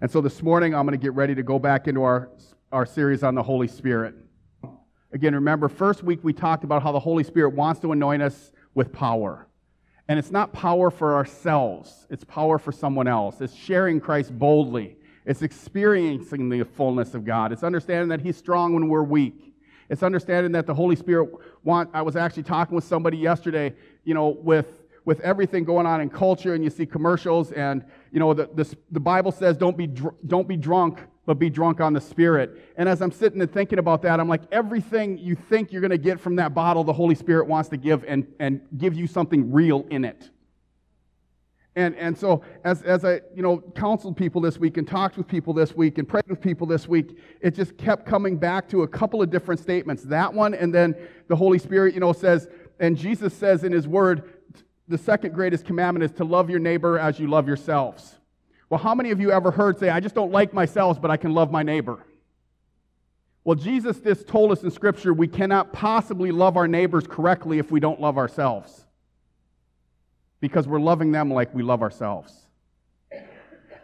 [0.00, 2.28] And so this morning, I'm going to get ready to go back into our,
[2.72, 4.14] our series on the Holy Spirit.
[5.12, 8.50] Again, remember, first week we talked about how the Holy Spirit wants to anoint us
[8.74, 9.46] with power.
[10.08, 13.40] And it's not power for ourselves, it's power for someone else.
[13.40, 18.74] It's sharing Christ boldly, it's experiencing the fullness of God, it's understanding that He's strong
[18.74, 19.54] when we're weak.
[19.90, 21.30] It's understanding that the Holy Spirit
[21.62, 21.90] want.
[21.92, 26.08] I was actually talking with somebody yesterday, you know, with with everything going on in
[26.08, 27.84] culture, and you see commercials, and
[28.14, 31.50] you know, the, the, the Bible says, don't be, dr- don't be drunk, but be
[31.50, 32.72] drunk on the Spirit.
[32.76, 35.90] And as I'm sitting and thinking about that, I'm like, everything you think you're going
[35.90, 39.08] to get from that bottle, the Holy Spirit wants to give and, and give you
[39.08, 40.30] something real in it.
[41.74, 45.26] And, and so as, as I, you know, counseled people this week and talked with
[45.26, 48.84] people this week and prayed with people this week, it just kept coming back to
[48.84, 50.04] a couple of different statements.
[50.04, 50.94] That one, and then
[51.26, 52.46] the Holy Spirit, you know, says,
[52.78, 54.33] and Jesus says in his word,
[54.88, 58.16] the second greatest commandment is to love your neighbor as you love yourselves.
[58.68, 61.16] Well, how many of you ever heard say, I just don't like myself, but I
[61.16, 62.04] can love my neighbor?
[63.44, 67.70] Well, Jesus just told us in Scripture we cannot possibly love our neighbors correctly if
[67.70, 68.84] we don't love ourselves.
[70.40, 72.46] Because we're loving them like we love ourselves.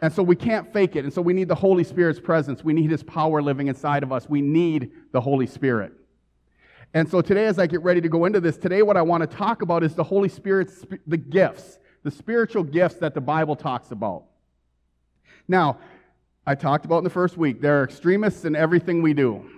[0.03, 1.05] And so we can't fake it.
[1.05, 2.65] And so we need the Holy Spirit's presence.
[2.65, 4.29] We need His power living inside of us.
[4.29, 5.93] We need the Holy Spirit.
[6.93, 9.23] And so today, as I get ready to go into this, today what I want
[9.23, 13.55] to talk about is the Holy Spirit's, the gifts, the spiritual gifts that the Bible
[13.55, 14.25] talks about.
[15.47, 15.79] Now,
[16.47, 19.49] I talked about in the first week, there are extremists in everything we do.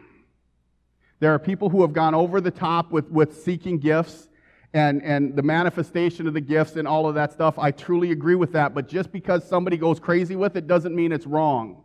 [1.20, 4.28] There are people who have gone over the top with, with seeking gifts
[4.74, 7.58] and, and the manifestation of the gifts and all of that stuff.
[7.58, 8.74] I truly agree with that.
[8.74, 11.84] But just because somebody goes crazy with it doesn't mean it's wrong.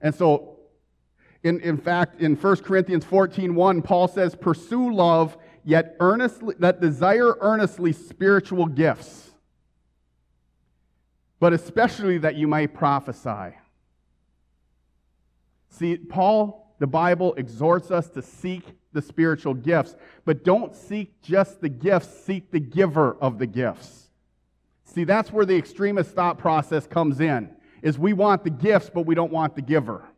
[0.00, 0.59] And so
[1.42, 6.80] in, in fact, in 1 Corinthians 14 1, Paul says, Pursue love, yet earnestly, that
[6.80, 9.30] desire earnestly spiritual gifts,
[11.38, 13.56] but especially that you may prophesy.
[15.70, 21.60] See, Paul, the Bible exhorts us to seek the spiritual gifts, but don't seek just
[21.60, 24.10] the gifts, seek the giver of the gifts.
[24.84, 29.06] See, that's where the extremist thought process comes in, is we want the gifts, but
[29.06, 30.09] we don't want the giver.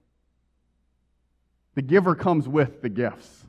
[1.74, 3.44] The giver comes with the gifts.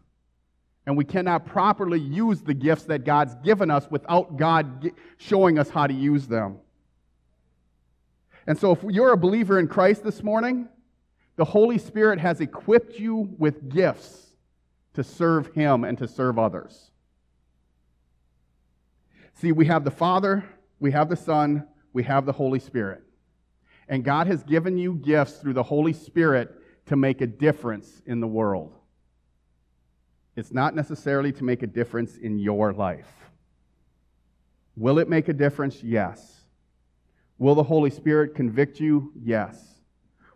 [0.86, 5.70] And we cannot properly use the gifts that God's given us without God showing us
[5.70, 6.58] how to use them.
[8.46, 10.68] And so, if you're a believer in Christ this morning,
[11.38, 14.34] the Holy Spirit has equipped you with gifts
[14.94, 16.92] to serve Him and to serve others.
[19.36, 20.44] See, we have the Father,
[20.80, 23.04] we have the Son, we have the Holy Spirit.
[23.88, 26.54] And God has given you gifts through the Holy Spirit
[26.88, 28.74] to make a difference in the world.
[30.36, 33.08] It's not necessarily to make a difference in your life.
[34.76, 35.84] Will it make a difference?
[35.84, 36.42] Yes.
[37.38, 39.12] Will the Holy Spirit convict you?
[39.22, 39.82] Yes.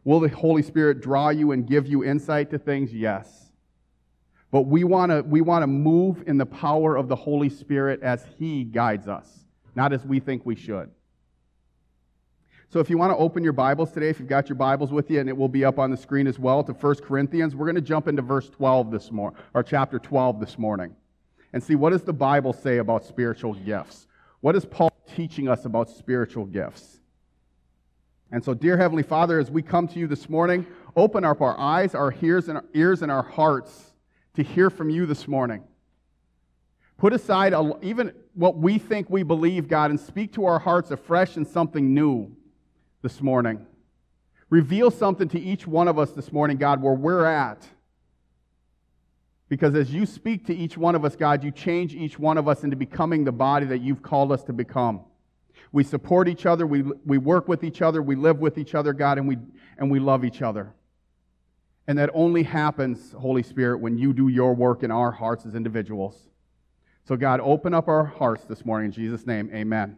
[0.03, 2.93] Will the Holy Spirit draw you and give you insight to things?
[2.93, 3.51] Yes.
[4.51, 8.01] But we want to we want to move in the power of the Holy Spirit
[8.01, 10.89] as he guides us, not as we think we should.
[12.69, 15.09] So if you want to open your Bibles today, if you've got your Bibles with
[15.09, 17.65] you, and it will be up on the screen as well to 1 Corinthians, we're
[17.65, 20.93] going to jump into verse 12 this morning, or chapter 12 this morning,
[21.53, 24.07] and see what does the Bible say about spiritual gifts?
[24.41, 26.99] What is Paul teaching us about spiritual gifts?
[28.33, 31.57] And so, dear Heavenly Father, as we come to you this morning, open up our
[31.57, 33.93] eyes, our ears, and our, ears, and our hearts
[34.33, 35.63] to hear from you this morning.
[36.97, 41.37] Put aside even what we think we believe, God, and speak to our hearts afresh
[41.37, 42.35] and something new
[43.01, 43.65] this morning.
[44.49, 47.67] Reveal something to each one of us this morning, God, where we're at.
[49.49, 52.47] Because as you speak to each one of us, God, you change each one of
[52.47, 55.01] us into becoming the body that you've called us to become.
[55.71, 58.93] We support each other, we, we work with each other, we live with each other,
[58.93, 59.37] God, and we,
[59.77, 60.73] and we love each other.
[61.87, 65.55] And that only happens, Holy Spirit, when you do your work in our hearts as
[65.55, 66.27] individuals.
[67.05, 69.49] So, God, open up our hearts this morning in Jesus' name.
[69.53, 69.97] Amen.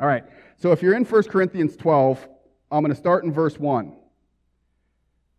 [0.00, 0.24] All right.
[0.56, 2.28] So if you're in 1 Corinthians 12,
[2.70, 3.92] I'm going to start in verse 1.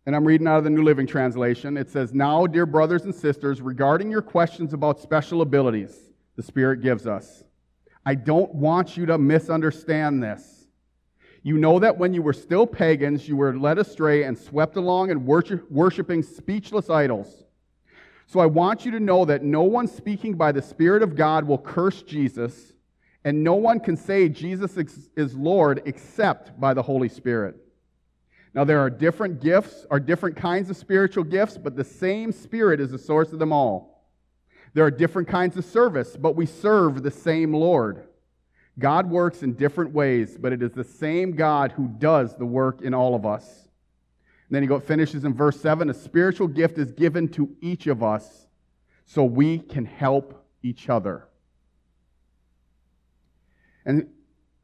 [0.06, 1.76] And I'm reading out of the New Living Translation.
[1.76, 5.96] It says, Now, dear brothers and sisters, regarding your questions about special abilities
[6.36, 7.44] the Spirit gives us,
[8.04, 10.66] I don't want you to misunderstand this.
[11.42, 15.10] You know that when you were still pagans, you were led astray and swept along
[15.10, 17.44] and worshiping speechless idols.
[18.26, 21.44] So I want you to know that no one speaking by the Spirit of God
[21.46, 22.74] will curse Jesus
[23.24, 24.76] and no one can say Jesus
[25.16, 27.56] is Lord except by the Holy Spirit.
[28.54, 32.80] Now, there are different gifts, or different kinds of spiritual gifts, but the same Spirit
[32.80, 34.08] is the source of them all.
[34.74, 38.08] There are different kinds of service, but we serve the same Lord.
[38.78, 42.82] God works in different ways, but it is the same God who does the work
[42.82, 43.68] in all of us.
[44.48, 48.02] And then he finishes in verse 7 a spiritual gift is given to each of
[48.02, 48.46] us
[49.04, 51.28] so we can help each other.
[53.84, 54.08] And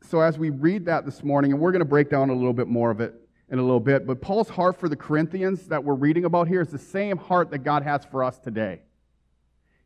[0.02, 2.52] so, as we read that this morning, and we're going to break down a little
[2.52, 3.14] bit more of it
[3.48, 6.60] in a little bit, but Paul's heart for the Corinthians that we're reading about here
[6.60, 8.82] is the same heart that God has for us today.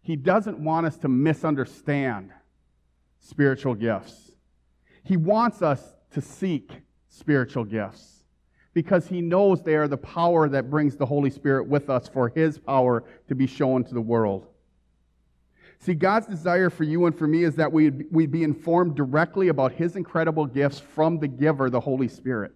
[0.03, 2.33] He doesn't want us to misunderstand
[3.19, 4.33] spiritual gifts.
[5.05, 6.71] He wants us to seek
[7.09, 8.25] spiritual gifts
[8.73, 12.29] because he knows they are the power that brings the Holy Spirit with us for
[12.29, 14.47] his power to be shown to the world.
[15.81, 19.49] See, God's desire for you and for me is that we we be informed directly
[19.49, 22.53] about his incredible gifts from the giver, the Holy Spirit.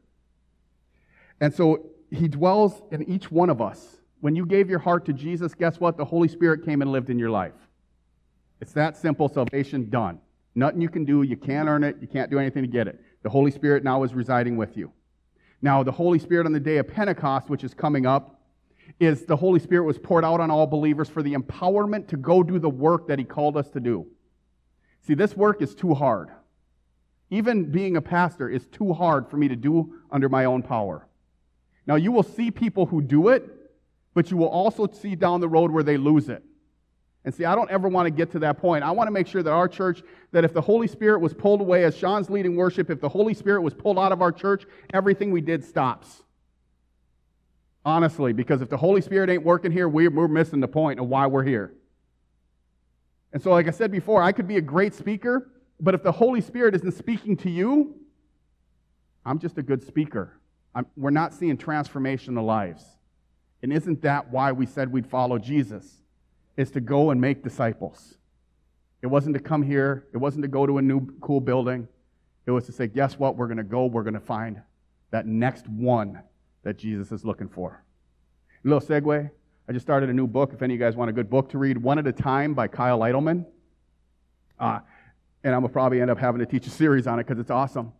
[1.40, 3.96] And so he dwells in each one of us.
[4.20, 5.96] When you gave your heart to Jesus, guess what?
[5.96, 7.54] The Holy Spirit came and lived in your life.
[8.60, 10.20] It's that simple salvation done.
[10.54, 11.22] Nothing you can do.
[11.22, 11.96] You can't earn it.
[12.00, 13.00] You can't do anything to get it.
[13.22, 14.92] The Holy Spirit now is residing with you.
[15.60, 18.43] Now, the Holy Spirit on the day of Pentecost, which is coming up,
[19.00, 22.42] is the Holy Spirit was poured out on all believers for the empowerment to go
[22.42, 24.06] do the work that He called us to do.
[25.06, 26.30] See, this work is too hard.
[27.30, 31.06] Even being a pastor is too hard for me to do under my own power.
[31.86, 33.44] Now, you will see people who do it,
[34.14, 36.42] but you will also see down the road where they lose it.
[37.24, 38.84] And see, I don't ever want to get to that point.
[38.84, 40.02] I want to make sure that our church,
[40.32, 43.32] that if the Holy Spirit was pulled away, as Sean's leading worship, if the Holy
[43.34, 46.22] Spirit was pulled out of our church, everything we did stops.
[47.84, 51.06] Honestly, because if the Holy Spirit ain't working here, we're, we're missing the point of
[51.06, 51.74] why we're here.
[53.32, 55.50] And so, like I said before, I could be a great speaker,
[55.80, 57.96] but if the Holy Spirit isn't speaking to you,
[59.26, 60.38] I'm just a good speaker.
[60.74, 62.84] I'm, we're not seeing transformation of lives.
[63.62, 66.02] And isn't that why we said we'd follow Jesus?
[66.56, 68.14] is to go and make disciples.
[69.02, 71.88] It wasn't to come here, it wasn't to go to a new cool building.
[72.46, 73.36] It was to say, guess what?
[73.36, 74.60] We're going to go, we're going to find
[75.10, 76.22] that next one
[76.64, 77.82] that Jesus is looking for.
[78.64, 79.30] A little segue.
[79.68, 80.52] I just started a new book.
[80.52, 82.54] If any of you guys want a good book to read, One at a Time
[82.54, 83.46] by Kyle Idleman.
[84.58, 84.80] Uh,
[85.42, 87.38] and I'm going to probably end up having to teach a series on it because
[87.38, 87.92] it's awesome.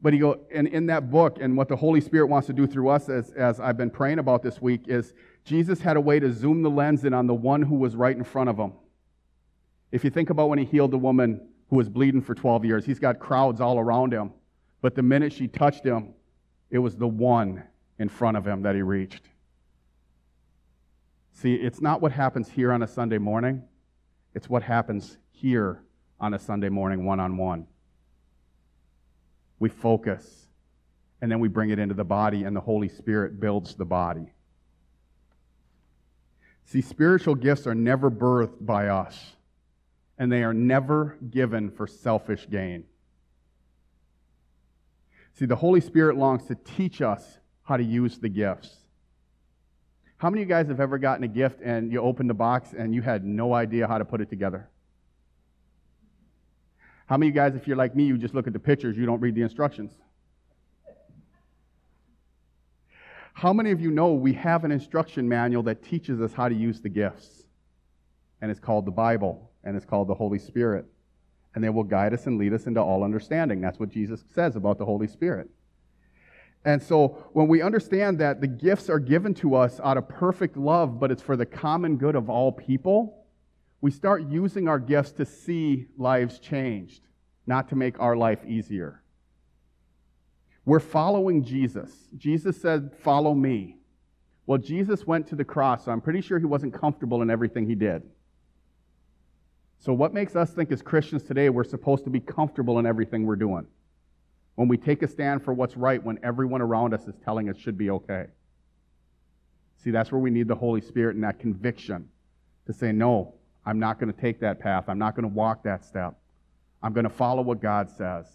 [0.00, 2.66] But he go, and in that book, and what the Holy Spirit wants to do
[2.66, 5.14] through us, as, as I've been praying about this week, is
[5.44, 8.16] Jesus had a way to zoom the lens in on the one who was right
[8.16, 8.72] in front of him.
[9.92, 12.84] If you think about when he healed the woman who was bleeding for 12 years,
[12.84, 14.32] he's got crowds all around him.
[14.80, 16.14] But the minute she touched him,
[16.72, 17.62] it was the one
[17.98, 19.28] in front of him that he reached.
[21.34, 23.62] See, it's not what happens here on a Sunday morning,
[24.34, 25.84] it's what happens here
[26.18, 27.66] on a Sunday morning one on one.
[29.58, 30.48] We focus,
[31.20, 34.32] and then we bring it into the body, and the Holy Spirit builds the body.
[36.64, 39.36] See, spiritual gifts are never birthed by us,
[40.16, 42.84] and they are never given for selfish gain.
[45.34, 48.76] See, the Holy Spirit longs to teach us how to use the gifts.
[50.18, 52.74] How many of you guys have ever gotten a gift and you opened the box
[52.76, 54.68] and you had no idea how to put it together?
[57.06, 58.96] How many of you guys, if you're like me, you just look at the pictures,
[58.96, 59.90] you don't read the instructions?
[63.34, 66.54] How many of you know we have an instruction manual that teaches us how to
[66.54, 67.44] use the gifts?
[68.40, 70.86] And it's called the Bible, and it's called the Holy Spirit.
[71.54, 73.60] And they will guide us and lead us into all understanding.
[73.60, 75.50] That's what Jesus says about the Holy Spirit.
[76.64, 80.56] And so when we understand that the gifts are given to us out of perfect
[80.56, 83.26] love, but it's for the common good of all people,
[83.80, 87.02] we start using our gifts to see lives changed,
[87.46, 89.02] not to make our life easier.
[90.64, 91.90] We're following Jesus.
[92.16, 93.78] Jesus said, Follow me.
[94.46, 97.66] Well, Jesus went to the cross, so I'm pretty sure he wasn't comfortable in everything
[97.66, 98.02] he did.
[99.82, 103.26] So, what makes us think as Christians today we're supposed to be comfortable in everything
[103.26, 103.66] we're doing?
[104.54, 107.56] When we take a stand for what's right when everyone around us is telling us
[107.56, 108.26] should be okay.
[109.82, 112.08] See, that's where we need the Holy Spirit and that conviction
[112.66, 113.34] to say, no,
[113.66, 114.84] I'm not going to take that path.
[114.86, 116.14] I'm not going to walk that step.
[116.80, 118.26] I'm going to follow what God says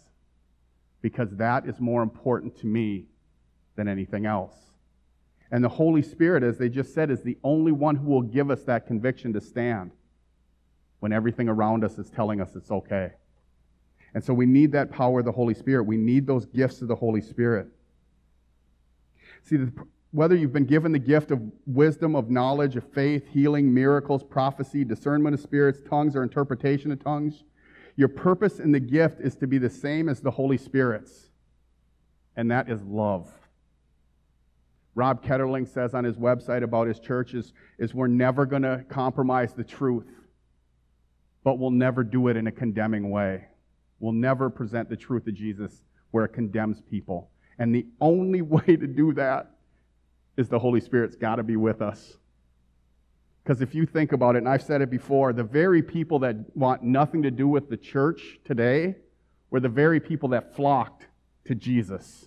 [1.00, 3.06] because that is more important to me
[3.74, 4.54] than anything else.
[5.50, 8.50] And the Holy Spirit, as they just said, is the only one who will give
[8.50, 9.92] us that conviction to stand
[11.00, 13.12] when everything around us is telling us it's okay.
[14.14, 15.84] And so we need that power of the Holy Spirit.
[15.84, 17.68] We need those gifts of the Holy Spirit.
[19.42, 19.58] See,
[20.10, 24.84] whether you've been given the gift of wisdom, of knowledge, of faith, healing, miracles, prophecy,
[24.84, 27.44] discernment of spirits, tongues, or interpretation of tongues,
[27.96, 31.30] your purpose in the gift is to be the same as the Holy Spirit's,
[32.36, 33.30] and that is love.
[34.94, 38.84] Rob Ketterling says on his website about his church is, is we're never going to
[38.88, 40.04] compromise the truth,
[41.48, 43.42] but we'll never do it in a condemning way.
[44.00, 47.30] We'll never present the truth of Jesus where it condemns people.
[47.58, 49.52] And the only way to do that
[50.36, 52.18] is the Holy Spirit's got to be with us.
[53.42, 56.36] Because if you think about it, and I've said it before, the very people that
[56.54, 58.96] want nothing to do with the church today
[59.48, 61.06] were the very people that flocked
[61.46, 62.26] to Jesus.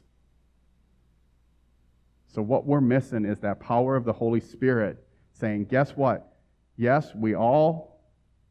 [2.26, 6.40] So, what we're missing is that power of the Holy Spirit saying, guess what?
[6.76, 7.91] Yes, we all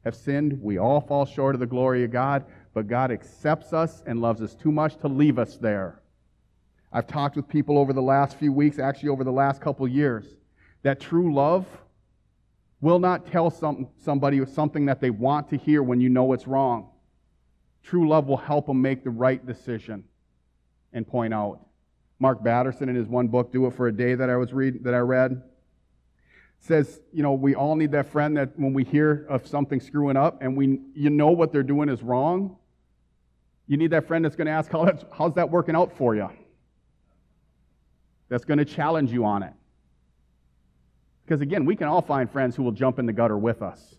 [0.04, 0.60] have sinned.
[0.60, 4.42] We all fall short of the glory of God, but God accepts us and loves
[4.42, 6.00] us too much to leave us there.
[6.92, 10.26] I've talked with people over the last few weeks, actually over the last couple years,
[10.82, 11.66] that true love
[12.80, 16.46] will not tell some, somebody something that they want to hear when you know it's
[16.46, 16.90] wrong.
[17.82, 20.04] True love will help them make the right decision
[20.92, 21.60] and point out.
[22.18, 24.84] Mark Batterson in his one book, Do It for a Day, that I was read
[24.84, 25.42] that I read,
[26.60, 30.16] says, you know, we all need that friend that when we hear of something screwing
[30.16, 32.56] up and we you know what they're doing is wrong,
[33.66, 36.14] you need that friend that's going to ask, How that's, how's that working out for
[36.14, 36.28] you?
[38.28, 39.52] That's going to challenge you on it.
[41.24, 43.96] Because again, we can all find friends who will jump in the gutter with us.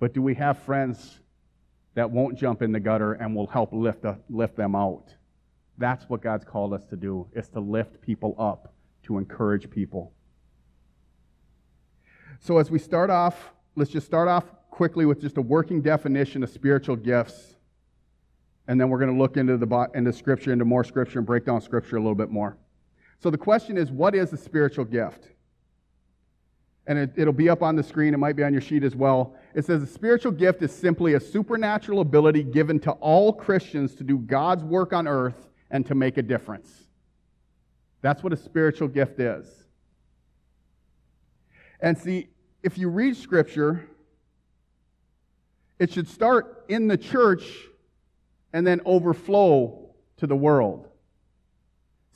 [0.00, 1.18] But do we have friends
[1.94, 5.12] that won't jump in the gutter and will help lift, lift them out?
[5.76, 8.72] That's what God's called us to do, is to lift people up,
[9.04, 10.12] to encourage people.
[12.40, 16.42] So as we start off, let's just start off quickly with just a working definition
[16.42, 17.56] of spiritual gifts.
[18.68, 21.44] And then we're going to look into the into scripture, into more scripture, and break
[21.46, 22.56] down scripture a little bit more.
[23.20, 25.28] So the question is, what is a spiritual gift?
[26.86, 28.14] And it, it'll be up on the screen.
[28.14, 29.34] It might be on your sheet as well.
[29.54, 34.04] It says a spiritual gift is simply a supernatural ability given to all Christians to
[34.04, 36.84] do God's work on earth and to make a difference.
[38.00, 39.46] That's what a spiritual gift is.
[41.80, 42.28] And see,
[42.62, 43.88] if you read Scripture,
[45.78, 47.44] it should start in the church
[48.52, 50.88] and then overflow to the world.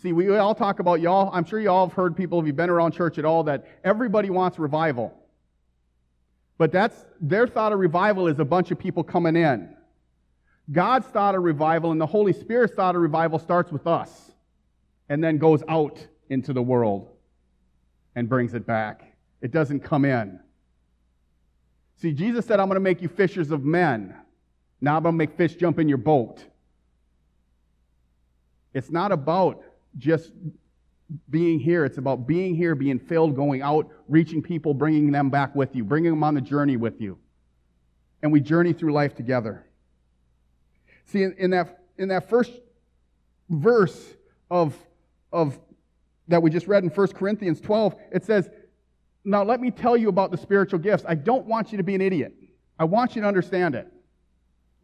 [0.02, 1.30] See, we all talk about y'all.
[1.32, 3.66] I'm sure you all have heard people, if you've been around church at all, that
[3.84, 5.16] everybody wants revival.
[6.58, 9.76] But that's their thought of revival is a bunch of people coming in.
[10.70, 14.32] God's thought of revival and the Holy Spirit's thought of revival starts with us
[15.08, 17.08] and then goes out into the world
[18.14, 19.11] and brings it back.
[19.42, 20.40] It doesn't come in.
[21.96, 24.14] See, Jesus said, I'm going to make you fishers of men.
[24.80, 26.44] Now I'm going to make fish jump in your boat.
[28.72, 29.62] It's not about
[29.98, 30.32] just
[31.28, 31.84] being here.
[31.84, 35.84] It's about being here, being filled, going out, reaching people, bringing them back with you,
[35.84, 37.18] bringing them on the journey with you.
[38.22, 39.66] And we journey through life together.
[41.06, 42.52] See, in, in that, in that first
[43.50, 44.14] verse
[44.50, 44.74] of,
[45.32, 45.58] of
[46.28, 48.48] that we just read in 1 Corinthians 12, it says,
[49.24, 51.04] now, let me tell you about the spiritual gifts.
[51.06, 52.34] I don't want you to be an idiot.
[52.78, 53.86] I want you to understand it.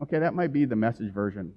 [0.01, 1.55] Okay, that might be the message version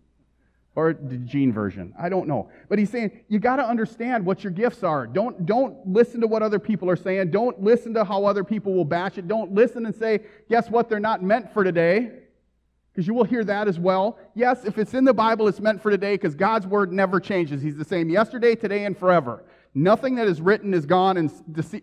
[0.76, 1.94] or the Gene version.
[2.00, 2.50] I don't know.
[2.70, 5.06] But he's saying you got to understand what your gifts are.
[5.06, 7.30] Don't, don't listen to what other people are saying.
[7.30, 9.28] Don't listen to how other people will bash it.
[9.28, 10.90] Don't listen and say, guess what?
[10.90, 12.12] They're not meant for today.
[12.92, 14.18] Because you will hear that as well.
[14.34, 17.62] Yes, if it's in the Bible, it's meant for today because God's word never changes.
[17.62, 19.46] He's the same yesterday, today, and forever.
[19.74, 21.32] Nothing that is written is gone and,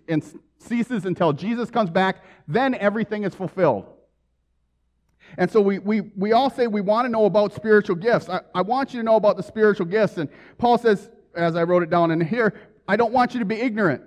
[0.06, 0.22] and
[0.58, 2.24] ceases until Jesus comes back.
[2.46, 3.86] Then everything is fulfilled.
[5.36, 8.28] And so we, we, we all say we want to know about spiritual gifts.
[8.28, 10.16] I, I want you to know about the spiritual gifts.
[10.16, 13.46] And Paul says, as I wrote it down in here, I don't want you to
[13.46, 14.02] be ignorant.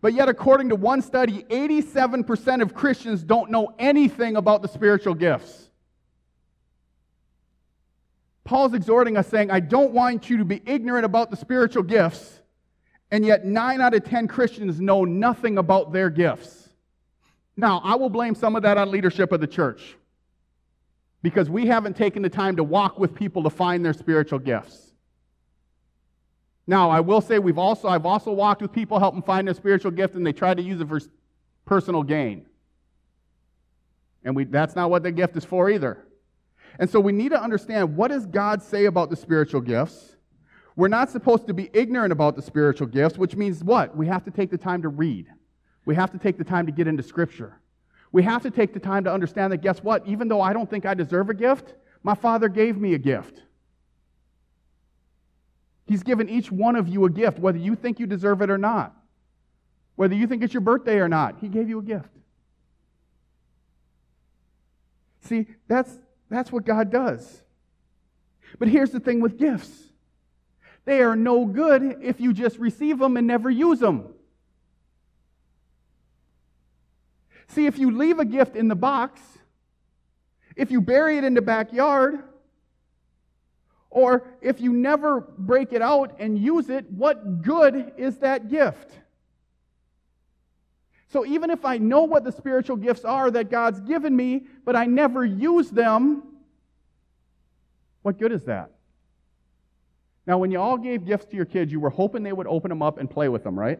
[0.00, 5.14] But yet, according to one study, 87% of Christians don't know anything about the spiritual
[5.14, 5.70] gifts.
[8.44, 12.40] Paul's exhorting us, saying, I don't want you to be ignorant about the spiritual gifts.
[13.10, 16.68] And yet, nine out of 10 Christians know nothing about their gifts.
[17.56, 19.96] Now, I will blame some of that on leadership of the church
[21.22, 24.92] because we haven't taken the time to walk with people to find their spiritual gifts.
[26.66, 29.54] Now, I will say we've also I've also walked with people, help them find their
[29.54, 31.00] spiritual gift, and they try to use it for
[31.66, 32.46] personal gain.
[34.24, 35.98] And we, that's not what the gift is for either.
[36.78, 40.13] And so we need to understand what does God say about the spiritual gifts?
[40.76, 43.96] We're not supposed to be ignorant about the spiritual gifts, which means what?
[43.96, 45.28] We have to take the time to read.
[45.84, 47.60] We have to take the time to get into Scripture.
[48.10, 50.06] We have to take the time to understand that, guess what?
[50.06, 53.42] Even though I don't think I deserve a gift, my Father gave me a gift.
[55.86, 58.58] He's given each one of you a gift, whether you think you deserve it or
[58.58, 58.96] not.
[59.96, 62.08] Whether you think it's your birthday or not, He gave you a gift.
[65.20, 65.90] See, that's,
[66.28, 67.42] that's what God does.
[68.58, 69.70] But here's the thing with gifts
[70.84, 74.08] they are no good if you just receive them and never use them.
[77.48, 79.20] See, if you leave a gift in the box,
[80.56, 82.22] if you bury it in the backyard,
[83.94, 88.90] Or if you never break it out and use it, what good is that gift?
[91.06, 94.74] So even if I know what the spiritual gifts are that God's given me, but
[94.74, 96.24] I never use them,
[98.02, 98.72] what good is that?
[100.26, 102.70] Now, when you all gave gifts to your kids, you were hoping they would open
[102.70, 103.78] them up and play with them, right?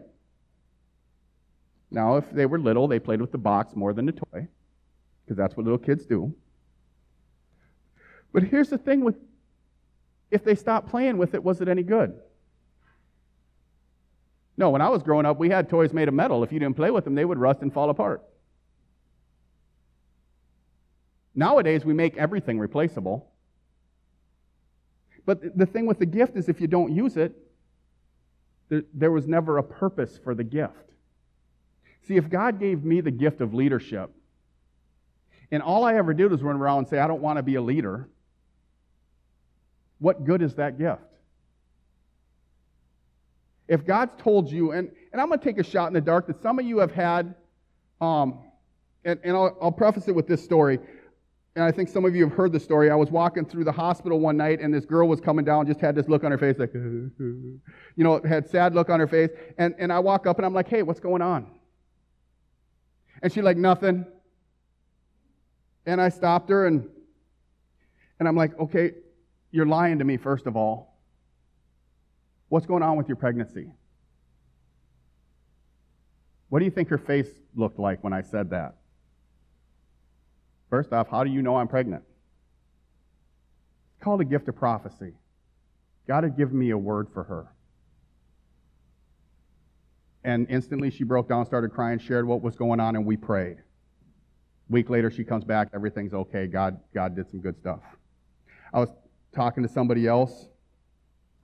[1.90, 4.48] Now, if they were little, they played with the box more than the toy,
[5.24, 6.34] because that's what little kids do.
[8.32, 9.16] But here's the thing with
[10.30, 12.18] if they stopped playing with it, was it any good?
[14.56, 16.42] No, when I was growing up, we had toys made of metal.
[16.42, 18.22] If you didn't play with them, they would rust and fall apart.
[21.34, 23.30] Nowadays, we make everything replaceable.
[25.26, 27.34] But the thing with the gift is if you don't use it,
[28.68, 30.90] there was never a purpose for the gift.
[32.06, 34.10] See, if God gave me the gift of leadership,
[35.50, 37.54] and all I ever did was run around and say, I don't want to be
[37.54, 38.08] a leader,
[39.98, 41.00] what good is that gift?
[43.68, 46.26] If God's told you, and, and I'm going to take a shot in the dark
[46.26, 47.34] that some of you have had,
[48.00, 48.40] um,
[49.04, 50.78] and, and I'll, I'll preface it with this story.
[51.56, 52.90] And I think some of you have heard the story.
[52.90, 55.80] I was walking through the hospital one night, and this girl was coming down, just
[55.80, 57.61] had this look on her face, like, you
[57.96, 59.30] know, had sad look on her face.
[59.56, 61.46] And, and I walk up, and I'm like, hey, what's going on?
[63.23, 64.04] And she's like, nothing.
[65.87, 66.88] And I stopped her, and,
[68.18, 68.92] and I'm like, okay,
[69.52, 70.99] you're lying to me, first of all.
[72.49, 73.70] What's going on with your pregnancy?
[76.49, 78.75] What do you think her face looked like when I said that?
[80.74, 82.02] First off, how do you know I'm pregnant?
[83.92, 85.12] It's called a gift of prophecy.
[86.08, 87.46] God had given me a word for her.
[90.24, 93.58] And instantly she broke down, started crying, shared what was going on, and we prayed.
[93.58, 96.48] A week later, she comes back, everything's okay.
[96.48, 97.78] God, God did some good stuff.
[98.72, 98.88] I was
[99.32, 100.48] talking to somebody else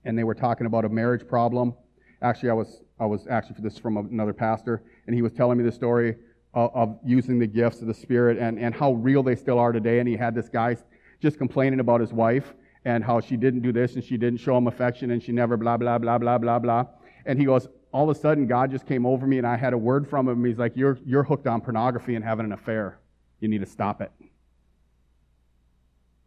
[0.04, 1.72] and they were talking about a marriage problem.
[2.20, 5.56] Actually, I was, I was actually for this from another pastor, and he was telling
[5.56, 6.16] me the story
[6.54, 9.72] of, of using the gifts of the Spirit and, and how real they still are
[9.72, 9.98] today.
[9.98, 10.76] And he had this guy
[11.20, 14.56] just complaining about his wife and how she didn't do this and she didn't show
[14.56, 16.86] him affection and she never blah, blah, blah, blah, blah, blah.
[17.26, 19.72] And he goes, all of a sudden, God just came over me and I had
[19.72, 20.44] a word from him.
[20.44, 22.98] He's like, You're, you're hooked on pornography and having an affair.
[23.40, 24.12] You need to stop it.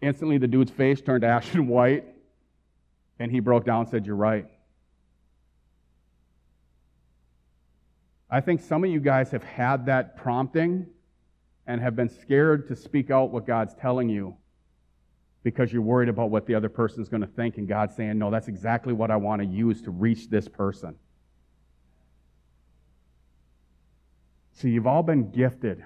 [0.01, 2.05] Instantly, the dude's face turned ashen white.
[3.19, 4.47] And he broke down and said, You're right.
[8.33, 10.87] I think some of you guys have had that prompting
[11.67, 14.35] and have been scared to speak out what God's telling you
[15.43, 17.59] because you're worried about what the other person's going to think.
[17.59, 20.95] And God's saying, No, that's exactly what I want to use to reach this person.
[24.53, 25.85] So you've all been gifted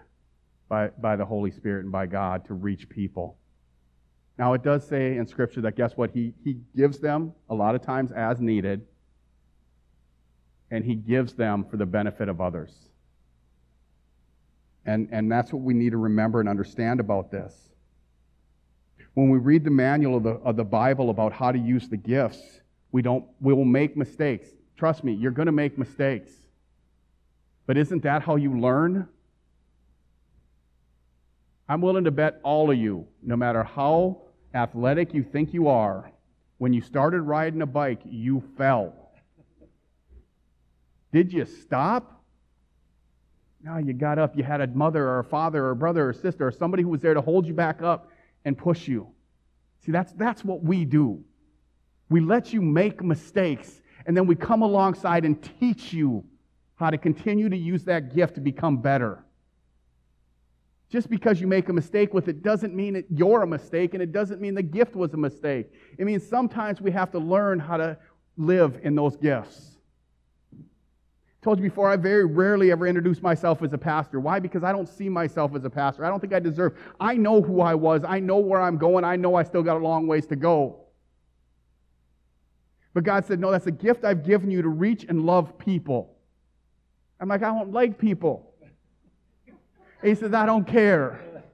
[0.69, 3.37] by, by the Holy Spirit and by God to reach people.
[4.37, 6.11] Now, it does say in Scripture that guess what?
[6.11, 8.85] He, he gives them a lot of times as needed,
[10.71, 12.73] and He gives them for the benefit of others.
[14.85, 17.53] And, and that's what we need to remember and understand about this.
[19.13, 21.97] When we read the manual of the, of the Bible about how to use the
[21.97, 24.47] gifts, we, don't, we will make mistakes.
[24.77, 26.31] Trust me, you're going to make mistakes.
[27.65, 29.09] But isn't that how you learn?
[31.67, 34.21] I'm willing to bet all of you, no matter how
[34.53, 36.11] athletic you think you are,
[36.59, 39.06] when you started riding a bike, you fell.
[41.11, 42.21] Did you stop?
[43.61, 44.37] No, you got up.
[44.37, 46.89] You had a mother or a father or a brother or sister or somebody who
[46.89, 48.09] was there to hold you back up
[48.45, 49.07] and push you.
[49.85, 51.23] See, that's, that's what we do.
[52.09, 56.23] We let you make mistakes, and then we come alongside and teach you
[56.75, 59.23] how to continue to use that gift to become better.
[60.89, 64.01] Just because you make a mistake with it doesn't mean that you're a mistake, and
[64.01, 65.73] it doesn't mean the gift was a mistake.
[65.97, 67.97] It means sometimes we have to learn how to
[68.37, 69.76] live in those gifts.
[71.47, 74.19] Told you before, I very rarely ever introduce myself as a pastor.
[74.19, 74.37] Why?
[74.37, 76.03] Because I don't see myself as a pastor.
[76.03, 76.77] I don't think I deserve.
[76.99, 78.03] I know who I was.
[78.05, 79.05] I know where I'm going.
[79.05, 80.81] I know I still got a long ways to go.
[82.93, 86.17] But God said, No, that's a gift I've given you to reach and love people.
[87.17, 88.53] I'm like, I don't like people.
[90.03, 91.45] He says, I don't care.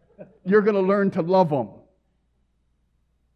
[0.44, 1.70] You're going to learn to love them.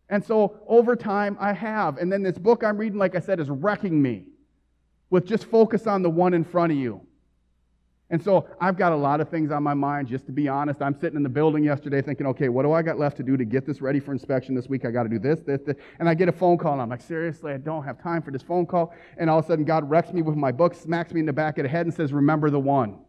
[0.09, 1.99] And so over time, I have.
[1.99, 4.25] And then this book I'm reading, like I said, is wrecking me
[5.09, 7.01] with just focus on the one in front of you.
[8.09, 10.81] And so I've got a lot of things on my mind, just to be honest.
[10.81, 13.35] I'm sitting in the building yesterday thinking, okay, what do I got left to do
[13.35, 14.85] to get this ready for inspection this week?
[14.85, 15.75] I got to do this, this, this.
[15.99, 18.31] And I get a phone call, and I'm like, seriously, I don't have time for
[18.31, 18.93] this phone call.
[19.17, 21.33] And all of a sudden, God wrecks me with my book, smacks me in the
[21.33, 22.99] back of the head, and says, remember the one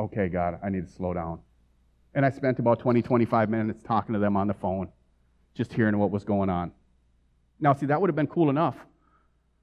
[0.00, 1.40] okay, God, I need to slow down.
[2.14, 4.88] And I spent about 20, 25 minutes talking to them on the phone,
[5.54, 6.72] just hearing what was going on.
[7.60, 8.76] Now, see, that would have been cool enough.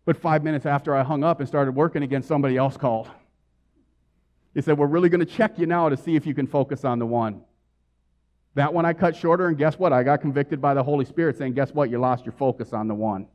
[0.06, 3.10] But five minutes after I hung up and started working again, somebody else called.
[4.54, 6.86] He said, We're really going to check you now to see if you can focus
[6.86, 7.42] on the one.
[8.54, 9.92] That one I cut shorter, and guess what?
[9.92, 11.90] I got convicted by the Holy Spirit saying, Guess what?
[11.90, 13.28] You lost your focus on the one.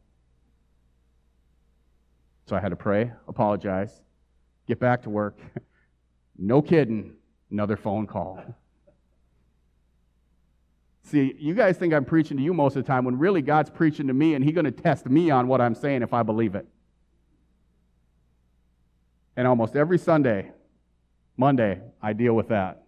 [2.46, 4.00] So I had to pray, apologize,
[4.66, 5.38] get back to work.
[6.38, 7.14] no kidding,
[7.50, 8.42] another phone call.
[11.02, 13.70] See, you guys think I'm preaching to you most of the time when really God's
[13.70, 16.22] preaching to me and He's going to test me on what I'm saying if I
[16.22, 16.66] believe it.
[19.36, 20.52] And almost every Sunday,
[21.36, 22.84] Monday, I deal with that.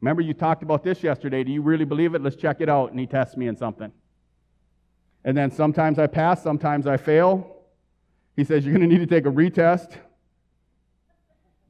[0.00, 1.44] Remember, you talked about this yesterday.
[1.44, 2.22] Do you really believe it?
[2.22, 2.90] Let's check it out.
[2.90, 3.92] And He tests me in something.
[5.24, 7.56] And then sometimes I pass, sometimes I fail.
[8.36, 9.96] He says, You're going to need to take a retest.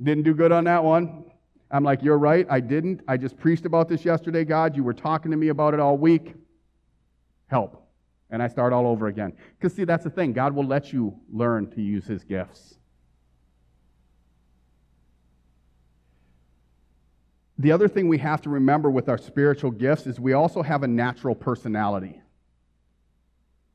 [0.03, 1.25] Didn't do good on that one.
[1.71, 2.47] I'm like, You're right.
[2.51, 3.03] I didn't.
[3.07, 4.77] I just preached about this yesterday, God.
[4.77, 6.35] You were talking to me about it all week.
[7.47, 7.87] Help.
[8.31, 9.33] And I start all over again.
[9.59, 10.33] Because, see, that's the thing.
[10.33, 12.77] God will let you learn to use his gifts.
[17.59, 20.83] The other thing we have to remember with our spiritual gifts is we also have
[20.83, 22.23] a natural personality.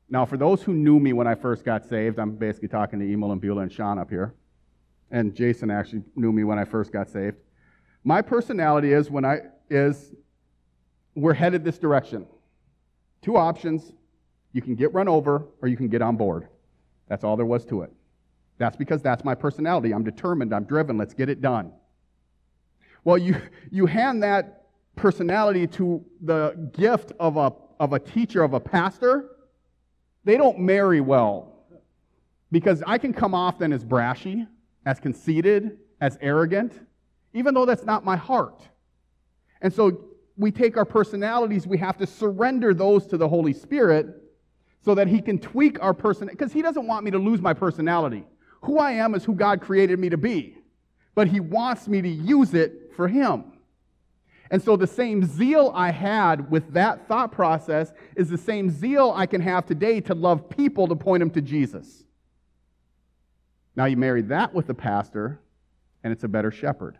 [0.08, 3.04] Now, for those who knew me when I first got saved, I'm basically talking to
[3.04, 4.34] Emil and Beulah and Sean up here.
[5.10, 7.36] And Jason actually knew me when I first got saved.
[8.06, 10.14] My personality is when I is
[11.16, 12.24] we're headed this direction.
[13.20, 13.92] Two options.
[14.52, 16.46] You can get run over or you can get on board.
[17.08, 17.92] That's all there was to it.
[18.58, 19.92] That's because that's my personality.
[19.92, 21.72] I'm determined, I'm driven, let's get it done.
[23.02, 23.36] Well, you,
[23.72, 29.30] you hand that personality to the gift of a, of a teacher, of a pastor,
[30.22, 31.64] they don't marry well.
[32.52, 34.46] Because I can come off then as brashy,
[34.86, 36.85] as conceited, as arrogant
[37.36, 38.62] even though that's not my heart.
[39.60, 44.06] And so we take our personalities, we have to surrender those to the Holy Spirit
[44.84, 47.52] so that He can tweak our person, because He doesn't want me to lose my
[47.52, 48.24] personality.
[48.62, 50.56] Who I am is who God created me to be,
[51.14, 53.52] but He wants me to use it for Him.
[54.50, 59.12] And so the same zeal I had with that thought process is the same zeal
[59.14, 62.04] I can have today to love people to point them to Jesus.
[63.74, 65.40] Now you marry that with the pastor,
[66.04, 66.98] and it's a better shepherd.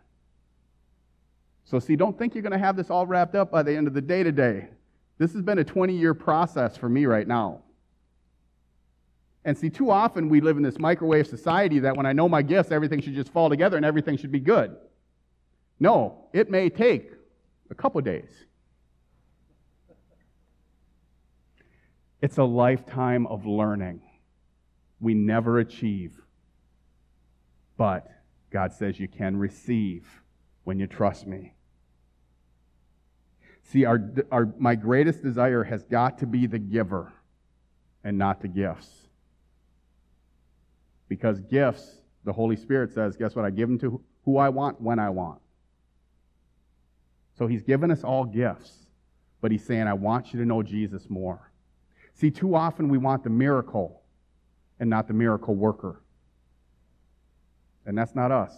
[1.69, 3.89] So, see, don't think you're going to have this all wrapped up by the end
[3.89, 4.69] of the day today.
[5.17, 7.63] This has been a 20 year process for me right now.
[9.43, 12.41] And see, too often we live in this microwave society that when I know my
[12.41, 14.77] gifts, everything should just fall together and everything should be good.
[15.77, 17.11] No, it may take
[17.69, 18.31] a couple days.
[22.21, 24.01] It's a lifetime of learning.
[25.01, 26.17] We never achieve.
[27.75, 28.09] But
[28.51, 30.07] God says you can receive
[30.63, 31.53] when you trust me.
[33.67, 33.99] See, our,
[34.31, 37.11] our, my greatest desire has got to be the giver
[38.01, 38.89] and not the gifts.
[41.09, 43.43] Because gifts, the Holy Spirit says, guess what?
[43.43, 45.41] I give them to who I want when I want.
[47.37, 48.71] So he's given us all gifts,
[49.41, 51.51] but he's saying, I want you to know Jesus more.
[52.13, 54.01] See, too often we want the miracle
[54.79, 56.01] and not the miracle worker.
[57.85, 58.53] And that's not us.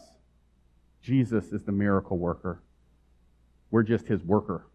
[1.02, 2.62] Jesus is the miracle worker.
[3.72, 4.68] We're just his worker.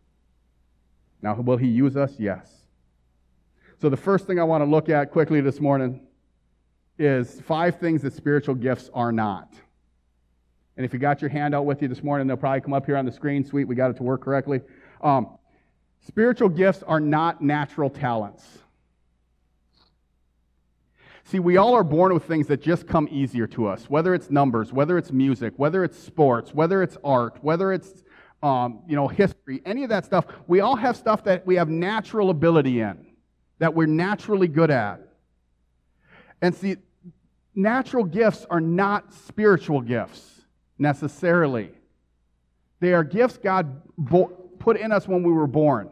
[1.25, 2.13] Now, will he use us?
[2.19, 2.53] Yes.
[3.81, 6.03] So, the first thing I want to look at quickly this morning
[6.99, 9.55] is five things that spiritual gifts are not.
[10.77, 12.99] And if you got your handout with you this morning, they'll probably come up here
[12.99, 13.43] on the screen.
[13.43, 14.61] Sweet, we got it to work correctly.
[15.01, 15.39] Um,
[16.07, 18.45] spiritual gifts are not natural talents.
[21.25, 24.31] See, we all are born with things that just come easier to us, whether it's
[24.31, 28.05] numbers, whether it's music, whether it's sports, whether it's art, whether it's
[28.45, 29.09] um, you know,
[29.45, 30.27] history, any of that stuff.
[30.47, 33.07] We all have stuff that we have natural ability in,
[33.59, 35.01] that we're naturally good at.
[36.41, 36.77] And see,
[37.55, 40.43] natural gifts are not spiritual gifts
[40.79, 41.71] necessarily.
[42.81, 45.91] They are gifts God bo- put in us when we were born.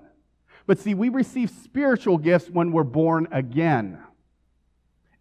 [0.66, 3.98] But see, we receive spiritual gifts when we're born again.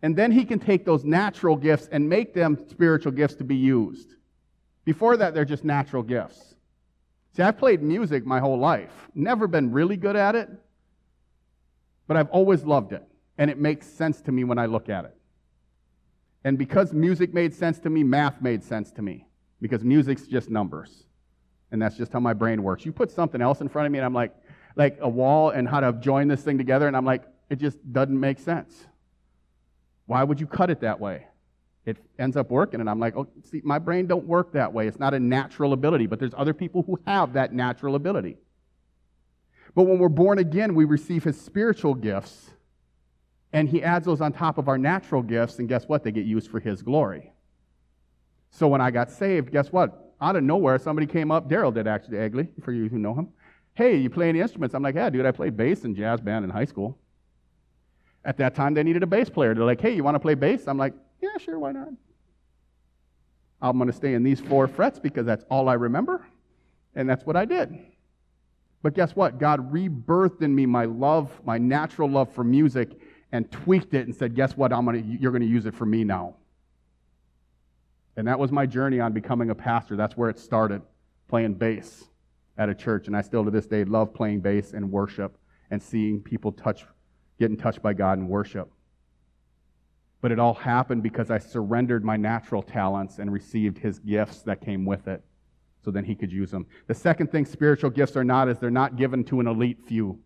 [0.01, 3.55] And then He can take those natural gifts and make them spiritual gifts to be
[3.55, 4.15] used.
[4.83, 6.50] Before that, they're just natural gifts.
[7.33, 10.49] See, I've played music my whole life, never been really good at it,
[12.07, 13.03] but I've always loved it,
[13.37, 15.15] and it makes sense to me when I look at it.
[16.43, 19.27] And because music made sense to me, math made sense to me,
[19.61, 21.05] because music's just numbers.
[21.71, 22.85] And that's just how my brain works.
[22.85, 24.35] You put something else in front of me, and I'm like,
[24.75, 27.77] like a wall and how to join this thing together, and I'm like, it just
[27.93, 28.87] doesn't make sense.
[30.05, 31.27] Why would you cut it that way?
[31.85, 34.87] It ends up working and i'm like oh see my brain don't work that way
[34.87, 38.37] it's not a natural ability but there's other people who have that natural ability
[39.75, 42.51] But when we're born again, we receive his spiritual gifts,
[43.53, 46.03] and he adds those on top of our natural gifts, and guess what?
[46.03, 47.33] They get used for his glory.
[48.49, 50.13] So when I got saved, guess what?
[50.21, 51.49] Out of nowhere, somebody came up.
[51.49, 53.29] Daryl did actually, Egley, for you who know him.
[53.73, 54.75] Hey, you play any instruments?
[54.75, 56.99] I'm like, yeah, dude, I played bass in jazz band in high school.
[58.25, 59.55] At that time, they needed a bass player.
[59.55, 60.67] They're like, hey, you want to play bass?
[60.67, 60.93] I'm like,
[61.43, 61.89] sure, why not?
[63.61, 66.25] I'm going to stay in these four frets because that's all I remember.
[66.95, 67.77] And that's what I did.
[68.81, 69.37] But guess what?
[69.37, 72.99] God rebirthed in me my love, my natural love for music,
[73.31, 74.73] and tweaked it and said, guess what?
[74.73, 76.35] I'm gonna, you're going to use it for me now.
[78.17, 79.95] And that was my journey on becoming a pastor.
[79.95, 80.81] That's where it started,
[81.29, 82.03] playing bass
[82.57, 83.07] at a church.
[83.07, 85.37] And I still to this day love playing bass and worship
[85.69, 86.85] and seeing people touch,
[87.39, 88.69] getting touched by God in worship.
[90.21, 94.61] But it all happened because I surrendered my natural talents and received his gifts that
[94.61, 95.23] came with it
[95.83, 96.67] so then he could use them.
[96.87, 100.19] The second thing spiritual gifts are not is they're not given to an elite few.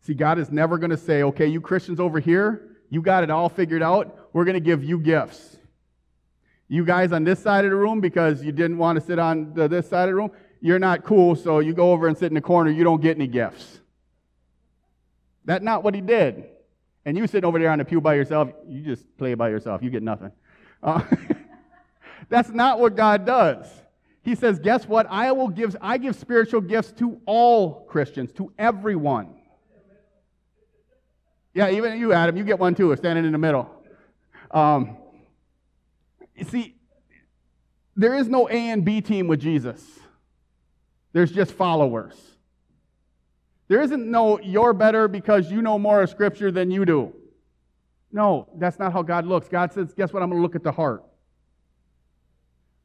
[0.00, 3.30] See, God is never going to say, okay, you Christians over here, you got it
[3.30, 4.28] all figured out.
[4.32, 5.56] We're going to give you gifts.
[6.68, 9.52] You guys on this side of the room, because you didn't want to sit on
[9.54, 12.26] the, this side of the room, you're not cool, so you go over and sit
[12.26, 12.70] in the corner.
[12.70, 13.80] You don't get any gifts.
[15.44, 16.46] That's not what he did.
[17.06, 19.80] And you sitting over there on the pew by yourself, you just play by yourself.
[19.80, 20.32] You get nothing.
[20.82, 21.02] Uh,
[22.28, 23.64] that's not what God does.
[24.22, 25.06] He says, guess what?
[25.08, 29.36] I will give, I give spiritual gifts to all Christians, to everyone.
[31.54, 33.70] Yeah, even you, Adam, you get one too, standing in the middle.
[34.50, 34.96] Um,
[36.34, 36.74] you see,
[37.94, 39.82] there is no A and B team with Jesus.
[41.12, 42.16] There's just followers.
[43.68, 47.12] There isn't no you're better because you know more of Scripture than you do.
[48.12, 49.48] No, that's not how God looks.
[49.48, 50.22] God says, guess what?
[50.22, 51.04] I'm going to look at the heart.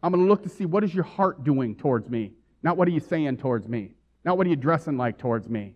[0.04, 2.32] I'm going to look to see what is your heart doing towards me,
[2.64, 3.92] not what are you saying towards me,
[4.26, 5.76] not what are you dressing like towards me.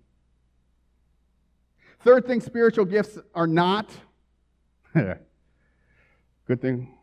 [2.01, 3.89] Third thing spiritual gifts are not.
[4.93, 6.95] Good thing.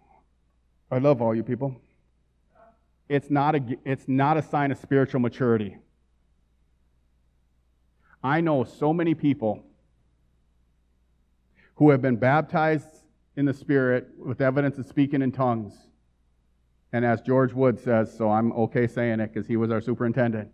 [0.90, 1.80] I love all you people.
[3.08, 5.76] It's not a, it's not a sign of spiritual maturity.
[8.22, 9.62] I know so many people
[11.76, 12.86] who have been baptized
[13.36, 15.74] in the Spirit with evidence of speaking in tongues.
[16.92, 20.50] And as George Wood says, so I'm okay saying it because he was our superintendent,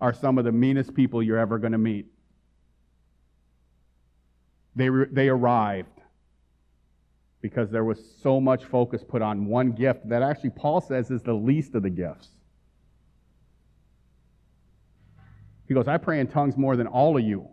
[0.00, 2.06] are some of the meanest people you're ever going to meet.
[4.74, 6.00] They, they arrived
[7.40, 11.22] because there was so much focus put on one gift that actually Paul says is
[11.22, 12.35] the least of the gifts.
[15.66, 17.48] He goes, I pray in tongues more than all of you.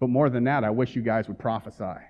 [0.00, 2.00] But more than that, I wish you guys would prophesy.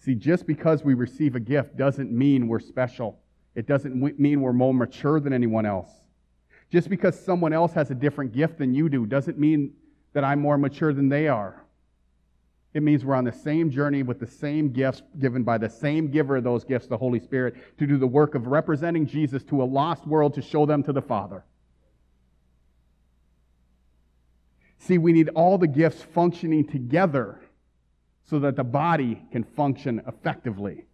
[0.00, 3.18] See, just because we receive a gift doesn't mean we're special.
[3.54, 5.90] It doesn't mean we're more mature than anyone else.
[6.70, 9.72] Just because someone else has a different gift than you do doesn't mean
[10.12, 11.64] that I'm more mature than they are.
[12.74, 16.10] It means we're on the same journey with the same gifts given by the same
[16.10, 19.62] giver of those gifts, the Holy Spirit, to do the work of representing Jesus to
[19.62, 21.44] a lost world to show them to the Father.
[24.78, 27.40] See, we need all the gifts functioning together
[28.24, 30.84] so that the body can function effectively.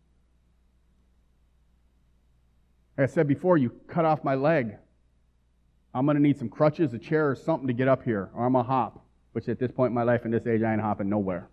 [2.97, 4.77] Like I said before, you cut off my leg.
[5.93, 8.47] I'm going to need some crutches, a chair, or something to get up here, or
[8.47, 10.73] I'm going to hop, which at this point in my life, in this age, I
[10.73, 11.49] ain't hopping nowhere.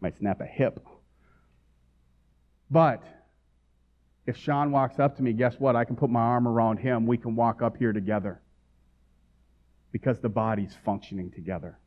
[0.00, 0.84] Might snap a hip.
[2.70, 3.02] But
[4.26, 5.76] if Sean walks up to me, guess what?
[5.76, 7.06] I can put my arm around him.
[7.06, 8.40] We can walk up here together
[9.92, 11.78] because the body's functioning together.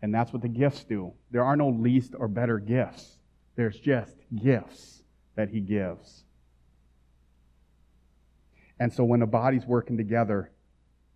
[0.00, 1.12] And that's what the gifts do.
[1.30, 3.18] There are no least or better gifts,
[3.56, 5.02] there's just gifts
[5.36, 6.24] that He gives.
[8.80, 10.50] And so when the body's working together,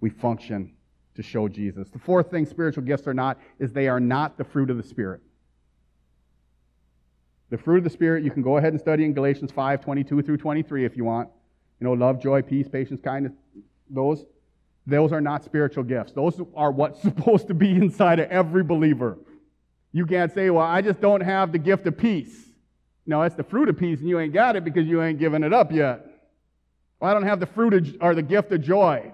[0.00, 0.72] we function
[1.16, 1.88] to show Jesus.
[1.88, 4.82] The fourth thing spiritual gifts are not is they are not the fruit of the
[4.82, 5.20] Spirit.
[7.50, 10.22] The fruit of the Spirit, you can go ahead and study in Galatians 5 22
[10.22, 11.28] through 23 if you want.
[11.80, 13.32] You know, love, joy, peace, patience, kindness,
[13.90, 14.24] those.
[14.86, 16.12] Those are not spiritual gifts.
[16.12, 19.18] Those are what's supposed to be inside of every believer.
[19.92, 22.44] You can't say, well, I just don't have the gift of peace.
[23.06, 25.44] No, that's the fruit of peace, and you ain't got it because you ain't given
[25.44, 26.06] it up yet.
[27.00, 29.12] Well, I don't have the fruit of, or the gift of joy.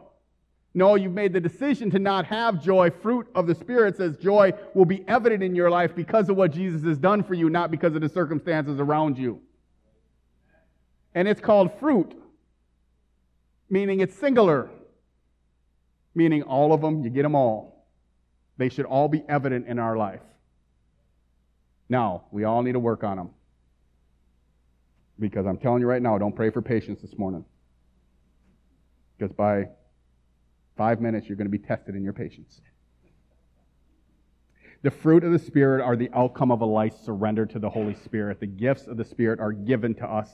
[0.74, 2.90] No, you've made the decision to not have joy.
[2.90, 6.52] Fruit of the Spirit says joy will be evident in your life because of what
[6.52, 9.40] Jesus has done for you, not because of the circumstances around you.
[11.14, 12.14] And it's called fruit,
[13.68, 14.70] meaning it's singular
[16.14, 17.86] meaning all of them, you get them all.
[18.58, 20.20] They should all be evident in our life.
[21.88, 23.30] Now, we all need to work on them.
[25.18, 27.44] Because I'm telling you right now, don't pray for patience this morning.
[29.16, 29.68] Because by
[30.76, 32.60] five minutes, you're going to be tested in your patience.
[34.82, 37.94] The fruit of the Spirit are the outcome of a life surrendered to the Holy
[37.94, 38.40] Spirit.
[38.40, 40.28] The gifts of the Spirit are given to us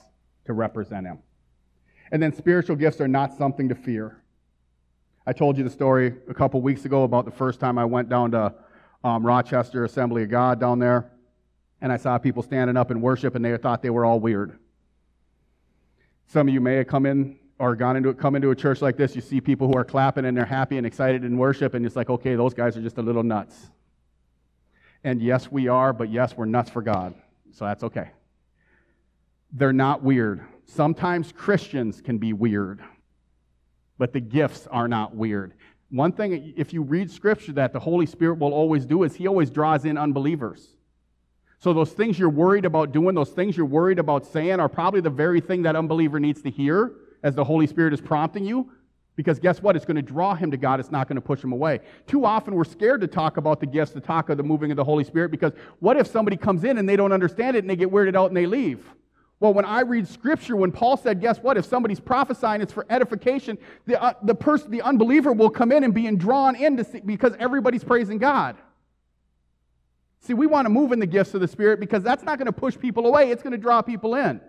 [0.46, 1.18] to represent Him.
[2.10, 4.22] And then spiritual gifts are not something to fear.
[5.28, 8.08] I told you the story a couple weeks ago about the first time I went
[8.08, 8.54] down to
[9.04, 11.10] um, Rochester Assembly of God down there,
[11.82, 14.58] and I saw people standing up in worship, and they thought they were all weird.
[16.28, 18.96] Some of you may have come in or gone into come into a church like
[18.96, 19.14] this.
[19.14, 21.94] You see people who are clapping and they're happy and excited in worship, and it's
[21.94, 23.68] like, okay, those guys are just a little nuts.
[25.04, 27.14] And yes, we are, but yes, we're nuts for God.
[27.52, 28.12] So that's okay.
[29.52, 30.40] They're not weird.
[30.64, 32.80] Sometimes Christians can be weird,
[33.98, 35.54] but the gifts are not weird.
[35.90, 39.26] One thing, if you read scripture, that the Holy Spirit will always do is He
[39.26, 40.76] always draws in unbelievers.
[41.58, 45.00] So those things you're worried about doing, those things you're worried about saying, are probably
[45.00, 48.70] the very thing that unbeliever needs to hear as the Holy Spirit is prompting you.
[49.16, 49.74] Because guess what?
[49.74, 50.78] It's going to draw him to God.
[50.78, 51.80] It's not going to push him away.
[52.06, 54.76] Too often we're scared to talk about the gifts, to talk of the moving of
[54.76, 57.70] the Holy Spirit, because what if somebody comes in and they don't understand it and
[57.70, 58.88] they get weirded out and they leave?
[59.40, 61.56] Well, when I read scripture, when Paul said, guess what?
[61.56, 65.84] If somebody's prophesying, it's for edification, the, uh, the person, the unbeliever will come in
[65.84, 68.56] and being drawn in to see, because everybody's praising God.
[70.20, 72.46] See, we want to move in the gifts of the Spirit because that's not going
[72.46, 73.30] to push people away.
[73.30, 74.40] It's going to draw people in.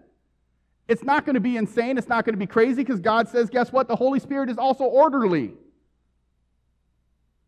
[0.87, 1.99] It's not going to be insane.
[1.99, 3.87] It's not going to be crazy because God says, guess what?
[3.87, 5.53] The Holy Spirit is also orderly.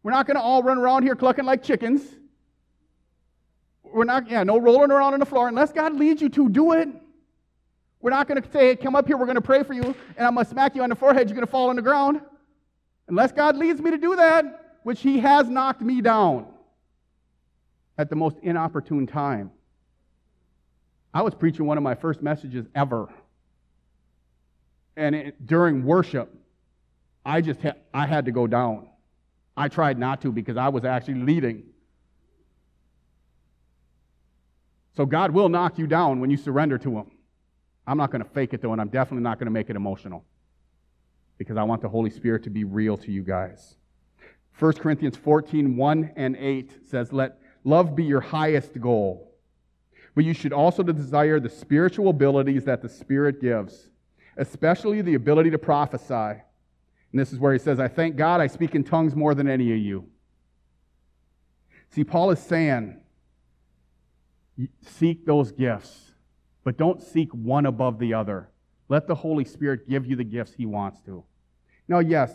[0.04, 2.04] We're not going to all run around here clucking like chickens.
[3.84, 6.74] We're not, yeah, no rolling around on the floor unless God leads you to do
[6.74, 6.88] it.
[8.02, 9.84] We're not going to say, hey, come up here, we're going to pray for you,
[9.84, 11.82] and I'm going to smack you on the forehead, you're going to fall on the
[11.82, 12.22] ground.
[13.08, 16.48] Unless God leads me to do that, which He has knocked me down
[17.98, 19.52] at the most inopportune time.
[21.14, 23.10] I was preaching one of my first messages ever
[24.96, 26.34] and it, during worship,
[27.26, 28.88] I just ha- I had to go down.
[29.56, 31.64] I tried not to because I was actually leading.
[34.96, 37.11] So God will knock you down when you surrender to Him.
[37.92, 39.76] I'm not going to fake it though, and I'm definitely not going to make it
[39.76, 40.24] emotional
[41.38, 43.76] because I want the Holy Spirit to be real to you guys.
[44.60, 49.32] 1 Corinthians 14, 1 and 8 says, Let love be your highest goal.
[50.14, 53.92] But you should also desire the spiritual abilities that the Spirit gives
[54.38, 56.42] especially the ability to prophesy.
[57.12, 59.48] And this is where he says, I thank God I speak in tongues more than
[59.48, 60.08] any of you.
[61.90, 63.00] See, Paul is saying,
[64.82, 66.11] seek those gifts,
[66.64, 68.50] but don't seek one above the other.
[68.90, 71.24] Let the Holy Spirit give you the gifts he wants to.
[71.88, 72.34] Now, yes,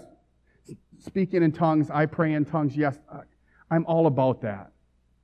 [0.98, 2.98] speaking in tongues, I pray in tongues, yes,
[3.70, 4.72] I'm all about that.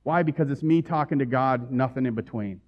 [0.03, 0.23] Why?
[0.23, 2.61] Because it's me talking to God, nothing in between.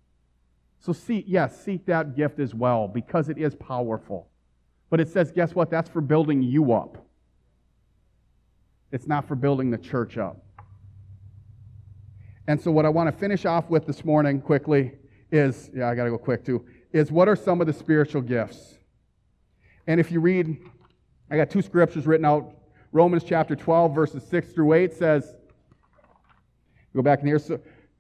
[0.80, 4.30] So seek, yes, seek that gift as well because it is powerful.
[4.90, 5.70] But it says, guess what?
[5.70, 7.06] That's for building you up.
[8.92, 10.46] It's not for building the church up.
[12.48, 14.94] And so, what I want to finish off with this morning quickly
[15.36, 18.22] is yeah, I got to go quick too, is what are some of the spiritual
[18.22, 18.76] gifts?
[19.88, 20.58] And if you read,
[21.30, 22.52] I got two scriptures written out.
[22.92, 25.36] Romans chapter 12, verses 6 through 8 says,
[26.96, 27.40] go back in here.
[27.40, 27.60] So,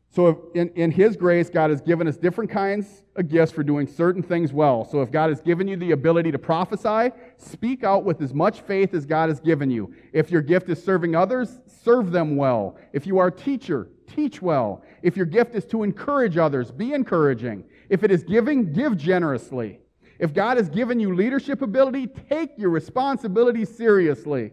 [0.10, 3.86] so, in, in His grace, God has given us different kinds of gifts for doing
[3.86, 4.86] certain things well.
[4.86, 8.62] So, if God has given you the ability to prophesy, speak out with as much
[8.62, 9.94] faith as God has given you.
[10.14, 12.78] If your gift is serving others, serve them well.
[12.94, 14.84] If you are a teacher, teach well.
[15.02, 17.66] If your gift is to encourage others, be encouraging.
[17.90, 19.80] If it is giving, give generously.
[20.18, 24.52] If God has given you leadership ability, take your responsibility seriously.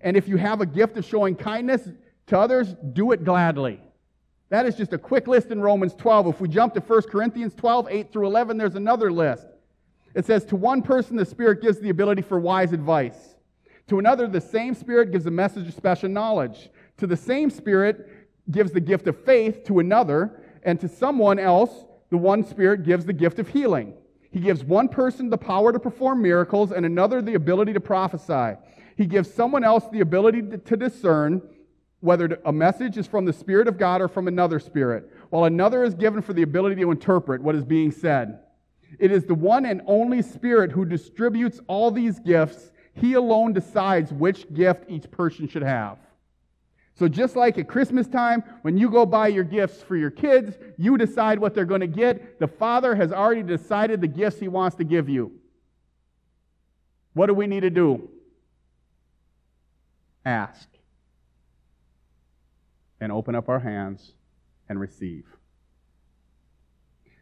[0.00, 1.88] And if you have a gift of showing kindness
[2.26, 3.80] to others, do it gladly.
[4.54, 6.28] That is just a quick list in Romans 12.
[6.28, 9.48] If we jump to 1 Corinthians 12, 8 through 11, there's another list.
[10.14, 13.34] It says, To one person, the Spirit gives the ability for wise advice.
[13.88, 16.70] To another, the same Spirit gives a message of special knowledge.
[16.98, 18.08] To the same Spirit
[18.52, 20.40] gives the gift of faith to another.
[20.62, 21.72] And to someone else,
[22.10, 23.94] the one Spirit gives the gift of healing.
[24.30, 28.56] He gives one person the power to perform miracles and another the ability to prophesy.
[28.96, 31.42] He gives someone else the ability to discern
[32.04, 35.84] whether a message is from the Spirit of God or from another Spirit, while another
[35.84, 38.40] is given for the ability to interpret what is being said.
[38.98, 42.70] It is the one and only Spirit who distributes all these gifts.
[42.92, 45.98] He alone decides which gift each person should have.
[46.96, 50.56] So, just like at Christmas time, when you go buy your gifts for your kids,
[50.76, 52.38] you decide what they're going to get.
[52.38, 55.32] The Father has already decided the gifts He wants to give you.
[57.14, 58.10] What do we need to do?
[60.24, 60.68] Ask
[63.04, 64.14] and open up our hands
[64.68, 65.26] and receive.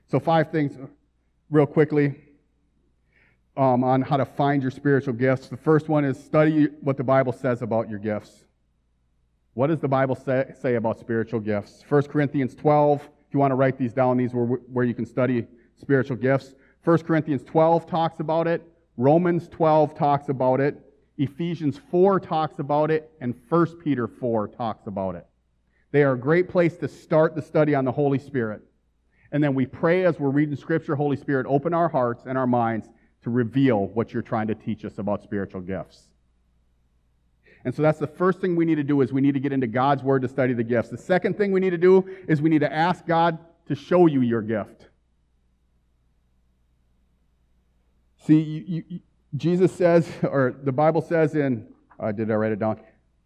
[0.08, 0.78] So, five things
[1.50, 2.14] real quickly.
[3.56, 5.48] um, on how to find your spiritual gifts.
[5.48, 8.44] The first one is study what the Bible says about your gifts.
[9.54, 11.84] What does the Bible say, say about spiritual gifts?
[11.88, 15.04] 1 Corinthians 12, if you want to write these down, these are where you can
[15.04, 16.54] study spiritual gifts.
[16.84, 18.62] 1 Corinthians 12 talks about it.
[18.96, 20.78] Romans 12 talks about it.
[21.18, 23.12] Ephesians 4 talks about it.
[23.20, 25.26] And 1 Peter 4 talks about it.
[25.92, 28.62] They are a great place to start the study on the Holy Spirit.
[29.30, 32.46] And then we pray as we're reading Scripture, Holy Spirit, open our hearts and our
[32.46, 32.88] minds
[33.22, 36.08] to reveal what you're trying to teach us about spiritual gifts.
[37.64, 39.52] And so that's the first thing we need to do is we need to get
[39.52, 40.88] into God's word to study the gifts.
[40.88, 43.38] The second thing we need to do is we need to ask God
[43.68, 44.88] to show you your gift.
[48.26, 49.00] See, you, you,
[49.36, 51.66] Jesus says, or the Bible says in,
[52.00, 52.80] uh, did I write it down?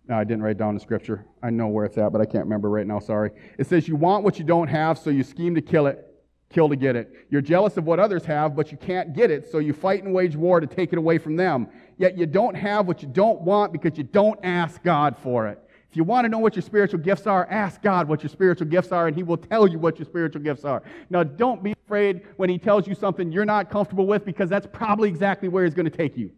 [0.09, 1.24] No, I didn't write down the scripture.
[1.42, 3.00] I know where it's at, but I can't remember right now.
[3.00, 3.30] Sorry.
[3.59, 6.07] It says, You want what you don't have, so you scheme to kill it,
[6.48, 7.26] kill to get it.
[7.28, 10.14] You're jealous of what others have, but you can't get it, so you fight and
[10.14, 11.68] wage war to take it away from them.
[11.98, 15.59] Yet you don't have what you don't want because you don't ask God for it.
[15.90, 18.68] If you want to know what your spiritual gifts are, ask God what your spiritual
[18.68, 20.82] gifts are, and He will tell you what your spiritual gifts are.
[21.11, 24.68] Now, don't be afraid when He tells you something you're not comfortable with because that's
[24.72, 26.30] probably exactly where He's going to take you.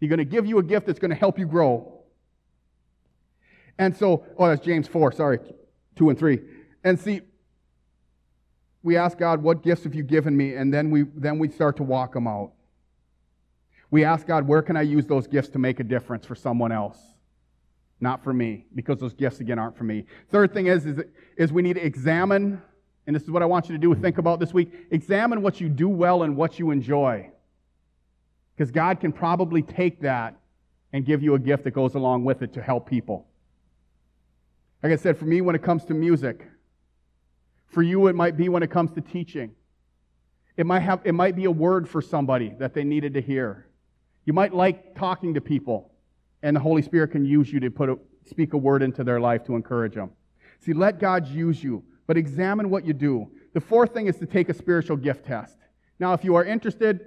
[0.00, 2.01] He's going to give you a gift that's going to help you grow.
[3.78, 5.38] And so, oh, that's James 4, sorry,
[5.96, 6.38] 2 and 3.
[6.84, 7.22] And see,
[8.82, 10.54] we ask God, what gifts have you given me?
[10.54, 12.52] And then we, then we start to walk them out.
[13.90, 16.72] We ask God, where can I use those gifts to make a difference for someone
[16.72, 16.98] else?
[18.00, 20.06] Not for me, because those gifts, again, aren't for me.
[20.30, 21.00] Third thing is, is,
[21.36, 22.60] is we need to examine,
[23.06, 24.72] and this is what I want you to do, think about this week.
[24.90, 27.30] Examine what you do well and what you enjoy.
[28.56, 30.36] Because God can probably take that
[30.92, 33.26] and give you a gift that goes along with it to help people.
[34.82, 36.46] Like I said, for me, when it comes to music,
[37.68, 39.52] for you, it might be when it comes to teaching.
[40.56, 43.68] It might, have, it might be a word for somebody that they needed to hear.
[44.24, 45.92] You might like talking to people,
[46.42, 49.20] and the Holy Spirit can use you to put a, speak a word into their
[49.20, 50.10] life to encourage them.
[50.60, 53.30] See, let God use you, but examine what you do.
[53.54, 55.56] The fourth thing is to take a spiritual gift test.
[55.98, 57.06] Now, if you are interested,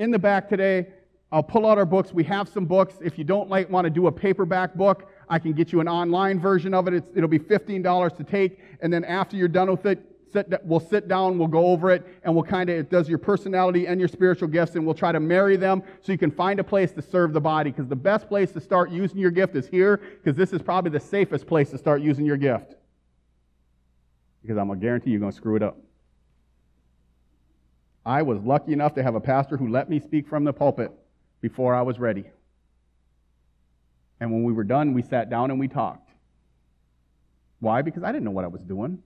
[0.00, 0.86] in the back today,
[1.30, 2.12] I'll pull out our books.
[2.12, 2.94] We have some books.
[3.02, 5.86] If you don't like want to do a paperback book, I can get you an
[5.86, 6.94] online version of it.
[6.94, 8.58] It's, it'll be $15 to take.
[8.82, 12.04] And then after you're done with it, sit, we'll sit down, we'll go over it,
[12.24, 15.12] and we'll kind of, it does your personality and your spiritual gifts, and we'll try
[15.12, 17.70] to marry them so you can find a place to serve the body.
[17.70, 20.90] Because the best place to start using your gift is here, because this is probably
[20.90, 22.74] the safest place to start using your gift.
[24.42, 25.78] Because I'm going to guarantee you're going to screw it up.
[28.04, 30.90] I was lucky enough to have a pastor who let me speak from the pulpit
[31.40, 32.24] before I was ready.
[34.20, 36.10] And when we were done, we sat down and we talked.
[37.58, 37.82] Why?
[37.82, 39.02] Because I didn't know what I was doing.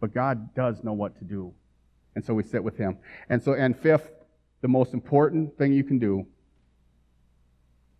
[0.00, 1.52] But God does know what to do.
[2.14, 2.98] And so we sit with Him.
[3.28, 4.10] And so, and fifth,
[4.60, 6.26] the most important thing you can do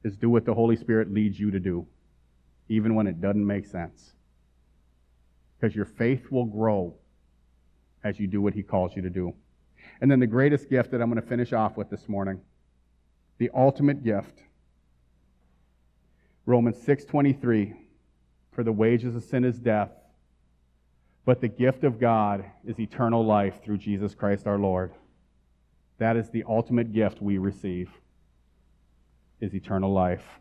[0.04, 1.86] is do what the Holy Spirit leads you to do,
[2.68, 4.12] even when it doesn't make sense.
[5.58, 6.94] Because your faith will grow
[8.04, 9.34] as you do what He calls you to do.
[10.00, 12.40] And then the greatest gift that I'm going to finish off with this morning
[13.38, 14.42] the ultimate gift.
[16.46, 17.74] Romans 6:23
[18.52, 19.90] For the wages of sin is death,
[21.24, 24.92] but the gift of God is eternal life through Jesus Christ our Lord.
[25.98, 27.90] That is the ultimate gift we receive
[29.40, 30.40] is eternal life.